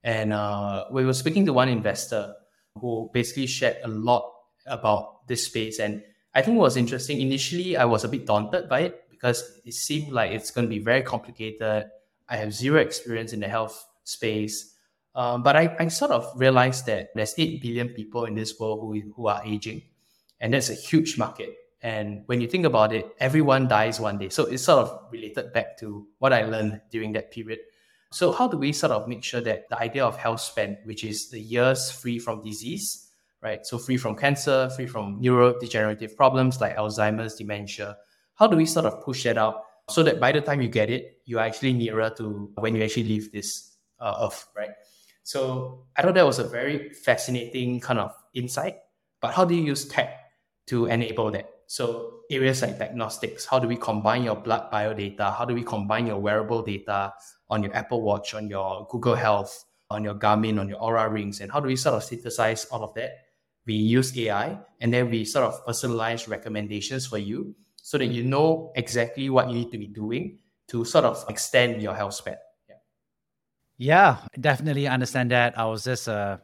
[0.03, 2.33] And uh, we were speaking to one investor
[2.79, 4.31] who basically shared a lot
[4.65, 5.79] about this space.
[5.79, 7.21] And I think it was interesting.
[7.21, 10.69] Initially, I was a bit daunted by it because it seemed like it's going to
[10.69, 11.85] be very complicated.
[12.27, 14.73] I have zero experience in the health space.
[15.15, 18.79] Um, but I, I sort of realized that there's 8 billion people in this world
[18.81, 19.83] who, who are aging.
[20.41, 21.55] And that's a huge market.
[21.81, 24.29] And when you think about it, everyone dies one day.
[24.29, 27.59] So it's sort of related back to what I learned during that period.
[28.15, 31.03] So, how do we sort of make sure that the idea of health span, which
[31.03, 33.65] is the years free from disease, right?
[33.65, 37.97] So, free from cancer, free from neurodegenerative problems like Alzheimer's, dementia,
[38.35, 40.89] how do we sort of push that out so that by the time you get
[40.89, 44.71] it, you're actually nearer to when you actually leave this uh, earth, right?
[45.23, 48.77] So, I thought that was a very fascinating kind of insight.
[49.19, 50.31] But how do you use tech
[50.67, 51.49] to enable that?
[51.67, 55.31] So areas like diagnostics, how do we combine your blood bio data?
[55.31, 57.13] How do we combine your wearable data
[57.49, 61.41] on your Apple Watch, on your Google Health, on your Garmin, on your Oura rings?
[61.41, 63.11] And how do we sort of synthesize all of that?
[63.65, 68.23] We use AI and then we sort of personalize recommendations for you so that you
[68.23, 72.37] know exactly what you need to be doing to sort of extend your health span.
[72.67, 72.75] Yeah,
[73.77, 75.57] yeah definitely understand that.
[75.57, 76.37] I was just uh,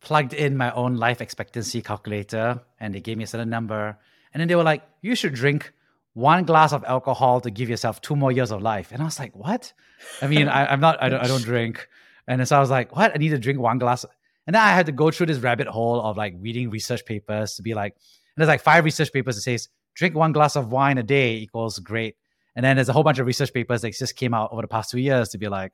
[0.00, 3.98] plugged in my own life expectancy calculator and they gave me a certain number
[4.36, 5.72] and then they were like, you should drink
[6.12, 8.92] one glass of alcohol to give yourself two more years of life.
[8.92, 9.72] And I was like, what?
[10.20, 11.88] I mean, I, am not, I don't, I don't drink.
[12.28, 13.12] And so I was like, what?
[13.14, 14.04] I need to drink one glass.
[14.46, 17.54] And then I had to go through this rabbit hole of like reading research papers
[17.54, 20.70] to be like, and there's like five research papers that says drink one glass of
[20.70, 22.16] wine a day equals great.
[22.54, 24.68] And then there's a whole bunch of research papers that just came out over the
[24.68, 25.72] past two years to be like,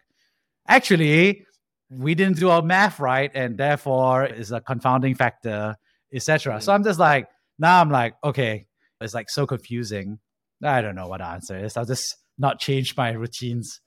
[0.68, 1.46] actually,
[1.90, 5.75] we didn't do our math right, and therefore is a confounding factor,
[6.14, 6.61] etc.
[6.61, 7.27] So I'm just like,
[7.62, 8.66] now I'm like, okay,
[9.01, 10.18] it's like so confusing.
[10.62, 11.77] I don't know what the answer is.
[11.77, 13.81] I'll just not change my routines.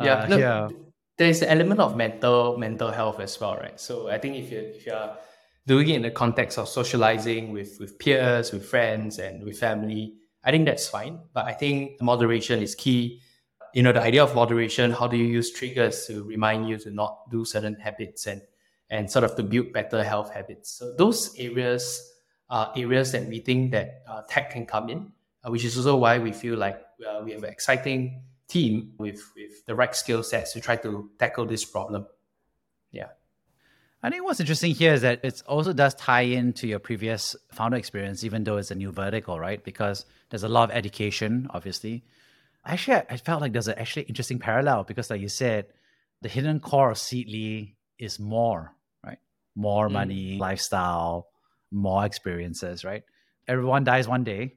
[0.00, 0.68] Yeah, uh, yeah.
[1.16, 3.80] There's an element of mental mental health as well, right?
[3.80, 5.16] So I think if you if you're
[5.66, 10.14] doing it in the context of socializing with with peers, with friends, and with family,
[10.44, 11.20] I think that's fine.
[11.32, 13.20] But I think moderation is key.
[13.74, 14.90] You know, the idea of moderation.
[14.90, 18.42] How do you use triggers to remind you to not do certain habits and
[18.90, 20.78] and sort of to build better health habits?
[20.78, 22.11] So those areas uh,
[22.76, 25.12] areas that we think that uh, tech can come in,
[25.44, 29.20] uh, which is also why we feel like uh, we have an exciting team with,
[29.34, 32.06] with the right skill sets to try to tackle this problem.
[32.90, 33.08] Yeah.
[34.02, 37.76] I think what's interesting here is that it also does tie into your previous founder
[37.76, 39.62] experience, even though it's a new vertical, right?
[39.62, 42.04] Because there's a lot of education, obviously.
[42.66, 45.66] Actually, I felt like there's an actually interesting parallel because, like you said,
[46.20, 49.18] the hidden core of Seedly is more, right?
[49.54, 49.92] More mm.
[49.92, 51.28] money, lifestyle,
[51.72, 53.02] more experiences, right?
[53.48, 54.56] Everyone dies one day,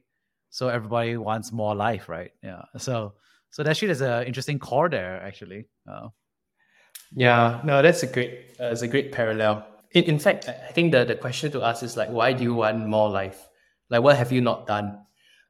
[0.49, 2.31] so everybody wants more life, right?
[2.43, 2.63] Yeah.
[2.77, 3.13] So
[3.49, 5.65] so that shit is an interesting core there, actually.
[5.89, 6.09] Uh,
[7.15, 9.65] yeah, no, that's a great, uh, it's a great parallel.
[9.91, 12.53] In, in fact, I think the, the question to ask is like, why do you
[12.53, 13.47] want more life?
[13.89, 14.99] Like, what have you not done?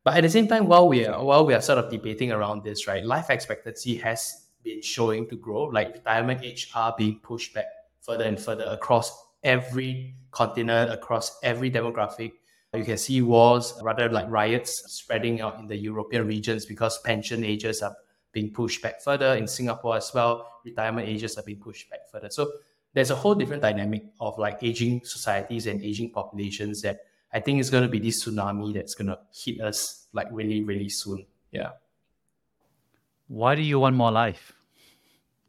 [0.03, 2.63] But at the same time, while we are while we are sort of debating around
[2.63, 5.63] this, right, life expectancy has been showing to grow.
[5.63, 7.65] Like retirement age are being pushed back
[8.01, 9.11] further and further across
[9.43, 12.33] every continent, across every demographic.
[12.73, 17.43] You can see wars, rather like riots, spreading out in the European regions because pension
[17.43, 17.95] ages are
[18.33, 19.35] being pushed back further.
[19.35, 22.29] In Singapore as well, retirement ages are being pushed back further.
[22.29, 22.51] So
[22.93, 26.99] there's a whole different dynamic of like aging societies and aging populations that
[27.31, 30.63] I think is going to be this tsunami that's going to hit us like really,
[30.63, 31.25] really soon.
[31.51, 31.71] Yeah.
[33.27, 34.53] Why do you want more life?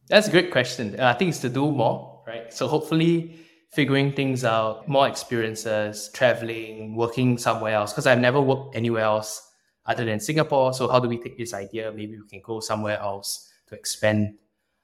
[0.09, 0.99] That's a great question.
[0.99, 2.53] Uh, I think it's to do more, right?
[2.53, 3.46] So hopefully
[3.77, 7.93] figuring things out, more experiences, traveling, working somewhere else.
[7.93, 9.53] Because I've never worked anywhere else
[9.85, 10.73] other than Singapore.
[10.73, 11.93] So how do we take this idea?
[11.93, 14.39] Maybe we can go somewhere else to expand.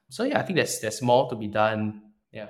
[0.09, 2.03] So yeah, I think there's there's more to be done.
[2.31, 2.49] Yeah.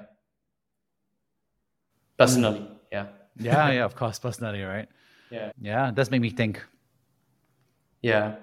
[2.17, 2.75] Personally, mm.
[2.91, 3.05] yeah.
[3.39, 4.89] yeah, yeah, of course, personally, right?
[5.31, 5.51] Yeah.
[5.59, 6.61] Yeah, it does make me think.
[8.01, 8.35] Yeah.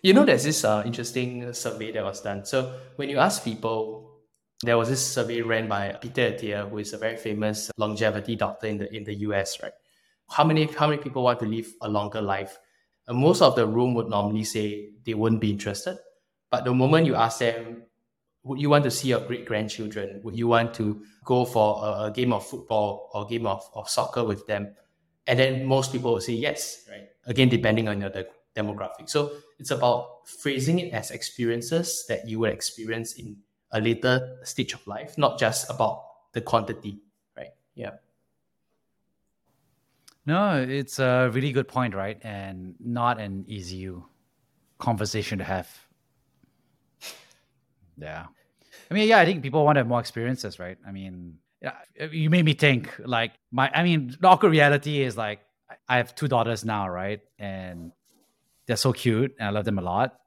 [0.00, 2.44] You know, there's this uh, interesting survey that was done.
[2.46, 4.15] So when you ask people,
[4.62, 8.66] there was this survey ran by Peter Attia, who is a very famous longevity doctor
[8.66, 9.72] in the in the US, right?
[10.30, 12.58] How many how many people want to live a longer life?
[13.06, 15.98] And most of the room would normally say they wouldn't be interested.
[16.50, 17.82] But the moment you ask them,
[18.42, 20.20] would you want to see your great grandchildren?
[20.24, 23.88] Would you want to go for a, a game of football or game of, of
[23.88, 24.74] soccer with them?
[25.26, 27.08] And then most people will say yes, right?
[27.26, 29.10] Again, depending on your the demographic.
[29.10, 33.36] So it's about phrasing it as experiences that you will experience in
[33.72, 36.98] a later stage of life, not just about the quantity,
[37.36, 37.50] right?
[37.74, 37.92] Yeah.
[40.24, 42.18] No, it's a really good point, right?
[42.22, 43.90] And not an easy
[44.78, 45.68] conversation to have.
[47.98, 48.26] Yeah.
[48.90, 50.76] I mean, yeah, I think people want to have more experiences, right?
[50.86, 51.38] I mean,
[52.10, 55.40] you made me think like my, I mean, the awkward reality is like,
[55.88, 57.20] I have two daughters now, right?
[57.38, 57.92] And
[58.66, 60.18] they're so cute and I love them a lot.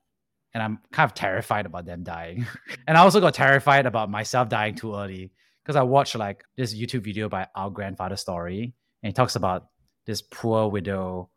[0.53, 2.47] And I'm kind of terrified about them dying.
[2.87, 5.31] and I also got terrified about myself dying too early
[5.63, 9.67] because I watched like this YouTube video by Our Grandfather Story and he talks about
[10.05, 11.29] this poor widow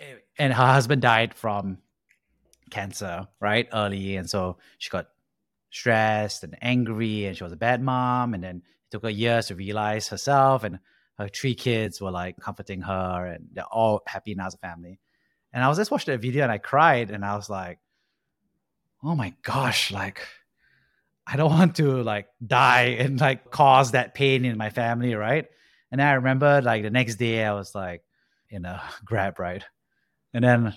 [0.00, 1.78] eh, and her husband died from
[2.70, 3.68] cancer, right?
[3.72, 4.16] Early.
[4.16, 5.08] And so she got
[5.70, 8.34] stressed and angry and she was a bad mom.
[8.34, 10.78] And then it took her years to realize herself and
[11.18, 14.98] her three kids were like comforting her and they're all happy now as a family.
[15.52, 17.78] And I was just watching that video and I cried and I was like,
[19.02, 20.26] oh my gosh, like
[21.26, 25.46] I don't want to like die and like cause that pain in my family, right?
[25.90, 28.02] And I remember like the next day I was like
[28.48, 29.64] in a grab ride.
[30.34, 30.74] And then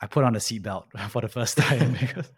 [0.00, 2.30] I put on a seatbelt for the first time because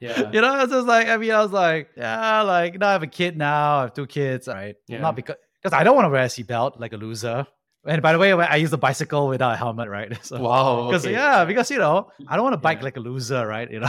[0.00, 0.30] yeah.
[0.32, 3.02] You know, it's just like I mean, I was like, yeah, like now I have
[3.02, 4.76] a kid now, I have two kids, right?
[4.88, 5.00] Yeah.
[5.00, 7.46] Not because because I don't want to wear a seatbelt like a loser.
[7.86, 10.12] And by the way, I use the bicycle without a helmet, right?
[10.24, 10.86] So, wow.
[10.88, 11.12] Because okay.
[11.14, 12.84] yeah, because you know, I don't want to bike Yeah.
[12.84, 13.70] like a loser, right?
[13.74, 13.88] You know,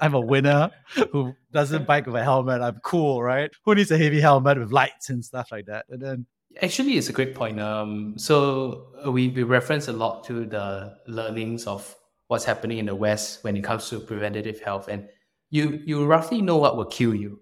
[0.00, 0.70] I'm a winner
[1.12, 2.60] who doesn't bike with a helmet.
[2.60, 3.50] I'm cool, right?
[3.64, 5.86] Who needs a heavy helmet with lights and stuff like that?
[5.90, 6.26] And then
[6.60, 7.60] Actually, it's a great point.
[7.60, 11.94] Um, so uh, we, we reference a lot to the learnings of
[12.26, 15.08] what's happening in the West when it comes to preventative health, and
[15.50, 17.40] you you roughly know what will kill you.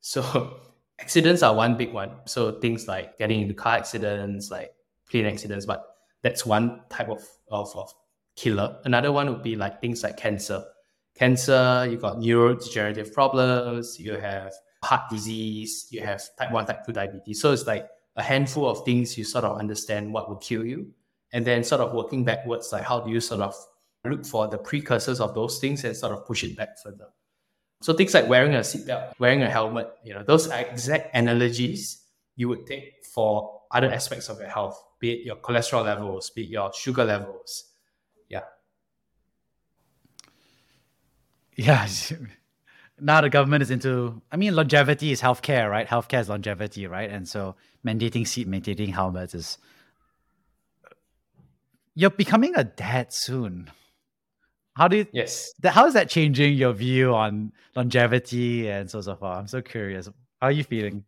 [0.00, 0.60] So
[1.00, 2.10] accidents are one big one.
[2.26, 4.72] So things like getting into car accidents, like
[5.10, 5.84] plane accidents, but
[6.22, 7.92] that's one type of, of, of
[8.36, 8.78] killer.
[8.84, 10.64] Another one would be like things like cancer.
[11.14, 16.92] Cancer, you got neurodegenerative problems, you have heart disease, you have type 1, type 2
[16.92, 17.40] diabetes.
[17.40, 20.92] So it's like a handful of things you sort of understand what will kill you.
[21.32, 23.54] And then sort of working backwards, like how do you sort of
[24.04, 27.08] look for the precursors of those things and sort of push it back further.
[27.82, 32.02] So things like wearing a seatbelt, wearing a helmet, you know, those are exact analogies
[32.36, 36.42] you would take for other aspects of your health, be it your cholesterol levels, be
[36.44, 37.64] it your sugar levels.
[38.28, 38.42] Yeah.
[41.56, 41.88] yeah,
[43.00, 44.20] now the government is into.
[44.30, 45.86] I mean, longevity is healthcare, right?
[45.88, 47.10] Healthcare is longevity, right?
[47.10, 49.58] And so mandating seat, mandating helmets is.
[51.96, 53.70] You're becoming a dad soon.
[54.76, 55.52] How do you, Yes.
[55.60, 59.38] that, how is that changing your view on longevity and so so far?
[59.38, 60.06] I'm so curious.
[60.40, 61.04] How are you feeling?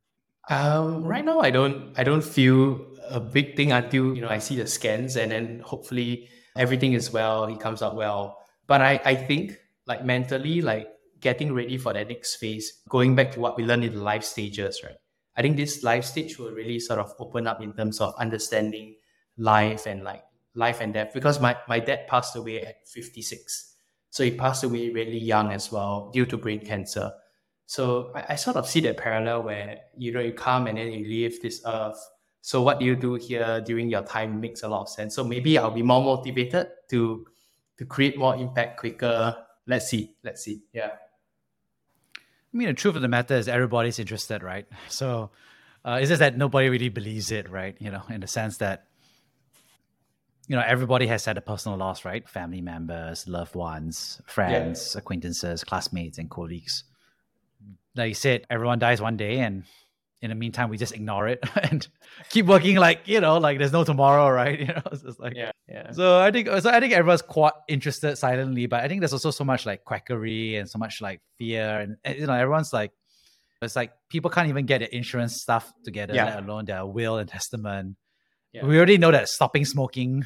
[0.50, 4.38] Um, right now, I don't, I don't feel a big thing until you know I
[4.38, 7.46] see the scans, and then hopefully everything is well.
[7.46, 8.38] He comes out well.
[8.66, 10.88] But I, I think like mentally, like
[11.20, 14.24] getting ready for that next phase, going back to what we learned in the life
[14.24, 14.96] stages, right?
[15.36, 18.96] I think this life stage will really sort of open up in terms of understanding
[19.38, 20.22] life and like
[20.54, 21.12] life and death.
[21.14, 23.74] Because my my dad passed away at fifty six,
[24.10, 27.12] so he passed away really young as well due to brain cancer.
[27.66, 30.92] So I, I sort of see that parallel where you know you come and then
[30.92, 31.98] you leave this earth.
[32.42, 35.14] So what do you do here during your time makes a lot of sense.
[35.14, 37.26] So maybe I'll be more motivated to
[37.78, 39.36] to create more impact quicker.
[39.66, 40.16] Let's see.
[40.22, 40.64] Let's see.
[40.72, 40.90] Yeah.
[42.52, 44.66] I mean, the truth of the matter is everybody's interested, right?
[44.88, 45.30] So
[45.84, 47.76] uh, it's just that nobody really believes it, right?
[47.80, 48.88] You know, in the sense that,
[50.48, 52.28] you know, everybody has had a personal loss, right?
[52.28, 56.84] Family members, loved ones, friends, acquaintances, classmates, and colleagues.
[57.94, 59.64] Like you said, everyone dies one day, and
[60.22, 61.86] in the meantime, we just ignore it and
[62.30, 64.58] keep working like you know, like there's no tomorrow, right?
[64.60, 65.50] You know, it's just like Yeah.
[65.68, 65.90] Yeah.
[65.92, 69.30] so I think so I think everyone's quite interested silently, but I think there's also
[69.30, 72.92] so much like quackery and so much like fear and, and, you know everyone's like
[73.60, 76.24] it's like people can't even get their insurance stuff together, Yeah.
[76.34, 77.96] let alone their will and testament.
[78.52, 78.64] Yeah.
[78.66, 80.24] We already know that stopping smoking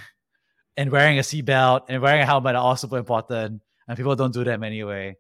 [0.76, 4.32] and wearing a seatbelt and wearing a helmet are all super important, and people don't
[4.32, 5.16] do them anyway.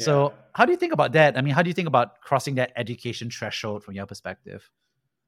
[0.00, 1.36] So how do you think about that?
[1.36, 4.68] I mean, how do you think about crossing that education threshold from your perspective?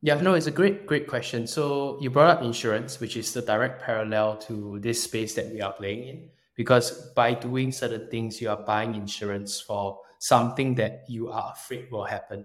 [0.00, 1.46] Yeah, no, it's a great, great question.
[1.46, 5.60] So you brought up insurance, which is the direct parallel to this space that we
[5.60, 6.30] are playing in.
[6.56, 11.90] Because by doing certain things, you are buying insurance for something that you are afraid
[11.90, 12.44] will happen.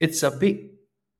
[0.00, 0.70] It's a big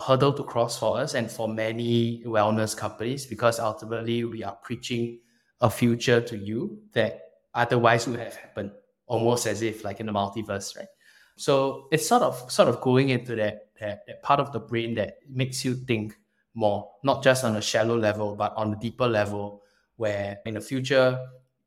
[0.04, 5.18] hurdle to cross for us and for many wellness companies because ultimately we are preaching
[5.60, 7.20] a future to you that
[7.54, 8.70] otherwise would have happened
[9.08, 10.88] almost as if like in the multiverse right
[11.36, 14.94] so it's sort of sort of going into that, that that part of the brain
[14.94, 16.14] that makes you think
[16.54, 19.62] more not just on a shallow level but on a deeper level
[19.96, 21.18] where in the future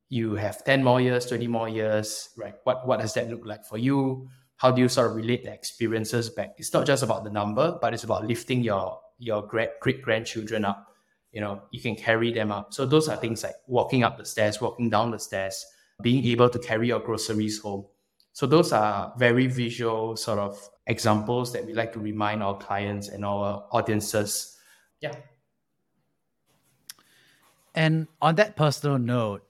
[0.09, 3.65] you have 10 more years 20 more years right what what does that look like
[3.65, 4.27] for you
[4.61, 6.53] how do you sort of relate the experiences back?
[6.57, 10.65] It's not just about the number, but it's about lifting your your great great grandchildren
[10.65, 10.85] up.
[11.31, 12.71] You know, you can carry them up.
[12.71, 15.65] So those are things like walking up the stairs, walking down the stairs,
[16.01, 17.85] being able to carry your groceries home.
[18.33, 23.09] So those are very visual sort of examples that we like to remind our clients
[23.09, 24.57] and our audiences.
[25.01, 25.15] Yeah.
[27.75, 29.43] And on that personal note,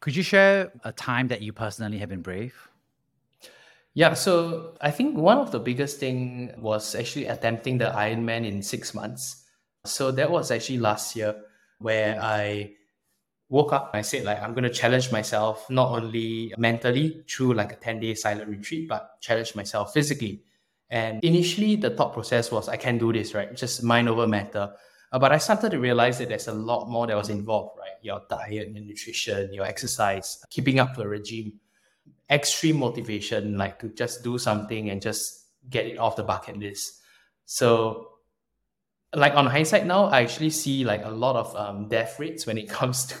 [0.00, 2.68] could you share a time that you personally have been brave?
[3.94, 8.62] Yeah, so I think one of the biggest thing was actually attempting the Ironman in
[8.62, 9.44] six months.
[9.84, 11.34] So that was actually last year
[11.78, 12.74] where I
[13.50, 17.76] woke up I said like I'm gonna challenge myself not only mentally through like a
[17.76, 20.42] 10 day silent retreat, but challenge myself physically.
[20.90, 23.54] And initially the thought process was I can do this, right?
[23.54, 24.72] Just mind over matter.
[25.10, 27.92] Uh, but I started to realize that there's a lot more that was involved, right?
[28.02, 31.52] Your diet, your nutrition, your exercise, keeping up to a regime
[32.30, 37.00] extreme motivation, like to just do something and just get it off the bucket list.
[37.44, 38.10] So,
[39.14, 42.58] like on hindsight now, I actually see like a lot of um, death rates when
[42.58, 43.16] it comes to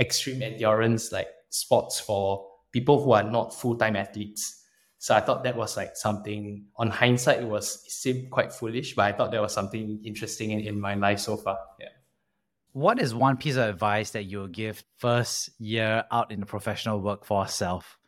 [0.00, 4.64] extreme endurance, like sports for people who are not full time athletes.
[4.98, 8.94] So I thought that was like something on hindsight, it was it seemed quite foolish,
[8.94, 11.58] but I thought that was something interesting in, in my life so far.
[11.78, 11.88] Yeah.
[12.72, 17.00] What is one piece of advice that you'll give first year out in the professional
[17.00, 17.98] workforce self?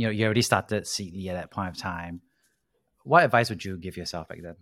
[0.00, 2.22] you know you already started Seedly at that point of time.
[3.04, 4.56] What advice would you give yourself back then?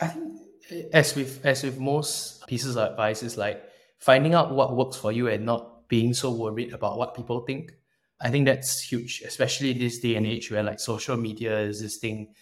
[0.00, 0.38] I think
[0.70, 3.62] eh, as with as with most pieces of advice is like
[3.98, 7.72] finding out what works for you and not being so worried about what people think.
[8.20, 11.96] I think that's huge, especially this day and age where like social media is this
[11.96, 12.34] thing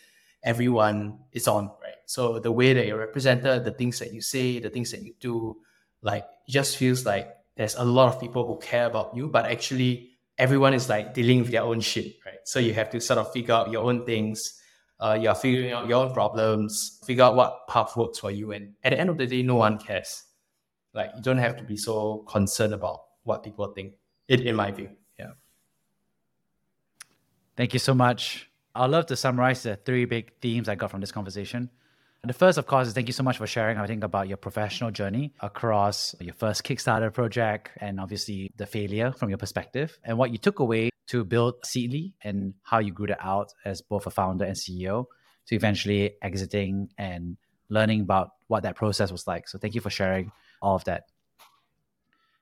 [0.43, 1.97] everyone is on, right?
[2.07, 5.15] So the way that you're represented, the things that you say, the things that you
[5.21, 5.57] do,
[6.03, 9.47] like it just feels like there's a lot of people who care about you, but
[9.47, 12.39] actually everyone is like dealing with their own shit, right?
[12.45, 14.61] So you have to sort of figure out your own things.
[14.99, 18.53] Uh, you're figuring out your own problems, figure out what path works for you.
[18.53, 20.23] And at the end of the day, no one cares.
[20.95, 23.95] Like you don't have to be so concerned about what people think,
[24.29, 24.91] it, in my view.
[25.19, 25.33] Yeah.
[27.57, 28.49] Thank you so much.
[28.75, 31.71] I'd love to summarize the three big themes I got from this conversation.
[32.23, 34.29] And the first, of course, is thank you so much for sharing, I think, about
[34.29, 39.99] your professional journey across your first Kickstarter project and obviously the failure from your perspective
[40.05, 43.81] and what you took away to build Seedly and how you grew it out as
[43.81, 45.07] both a founder and CEO
[45.47, 47.37] to eventually exiting and
[47.69, 49.49] learning about what that process was like.
[49.49, 51.05] So thank you for sharing all of that.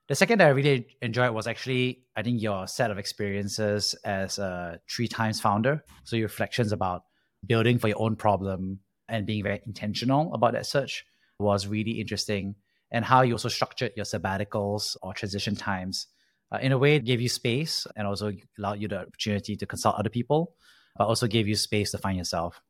[0.07, 4.37] The second that I really enjoyed was actually, I think, your set of experiences as
[4.37, 5.83] a three times founder.
[6.03, 7.03] So your reflections about
[7.45, 11.05] building for your own problem, and being very intentional about that search
[11.39, 12.55] was really interesting.
[12.91, 16.07] And how you also structured your sabbaticals or transition times
[16.51, 19.65] uh, in a way it gave you space and also allowed you the opportunity to
[19.65, 20.55] consult other people,
[20.97, 22.61] but also gave you space to find yourself.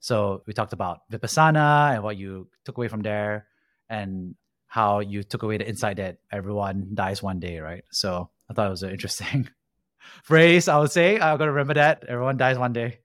[0.00, 3.46] So we talked about Vipassana and what you took away from there
[3.88, 4.34] and
[4.76, 7.82] how you took away the insight that everyone dies one day, right?
[7.90, 9.48] So I thought it was an interesting
[10.22, 11.14] phrase, I would say.
[11.18, 12.04] I'm going to remember that.
[12.06, 12.98] Everyone dies one day.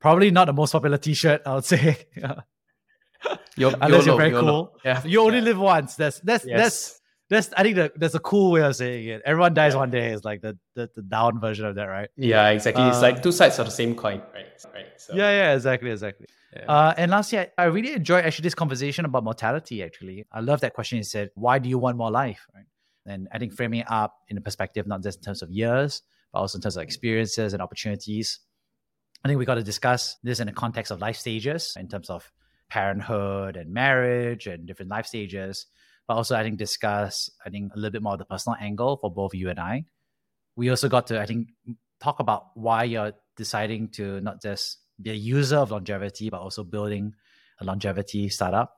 [0.00, 1.98] Probably not the most popular T-shirt, I would say.
[3.56, 4.72] You're, Unless you're very cool.
[4.86, 5.02] Yeah.
[5.04, 5.96] You only live once.
[5.96, 6.58] That's that's Yes.
[6.60, 7.00] that's
[7.32, 7.48] that's.
[7.56, 9.22] I think that that's a cool way of saying it.
[9.24, 9.78] Everyone dies Yeah.
[9.84, 12.08] one day is like the, the the down version of that, right?
[12.16, 12.84] Yeah, exactly.
[12.88, 14.46] it's Uh, like two sides of the same coin, right?
[14.74, 14.86] Right.
[15.04, 16.26] So, Yeah, yeah, exactly, exactly.
[16.56, 16.66] yeah.
[16.74, 19.82] Uh, and lastly, I, I really enjoyed actually this conversation about mortality.
[19.82, 20.98] Actually, I love that question.
[20.98, 22.66] You said, "Why do you want more life?" Right?
[23.12, 26.02] And I think framing it up in a perspective not just in terms of years,
[26.32, 28.38] but also in terms of experiences and opportunities.
[29.24, 32.10] I think we got to discuss this in the context of life stages, in terms
[32.10, 32.30] of
[32.76, 35.66] parenthood and marriage and different life stages.
[36.06, 38.96] But also, I think discuss I think a little bit more of the personal angle
[38.96, 39.84] for both you and I.
[40.56, 41.48] We also got to I think
[42.00, 46.64] talk about why you're deciding to not just be a user of longevity, but also
[46.64, 47.14] building
[47.60, 48.76] a longevity startup.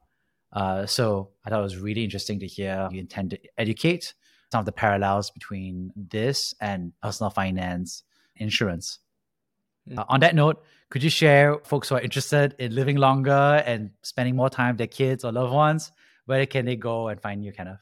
[0.52, 4.14] Uh, so I thought it was really interesting to hear you intend to educate
[4.52, 8.04] some of the parallels between this and personal finance
[8.36, 9.00] insurance.
[9.96, 13.90] Uh, on that note, could you share folks who are interested in living longer and
[14.02, 15.92] spending more time with their kids or loved ones?
[16.26, 17.80] Where can they go and find you, Kenneth?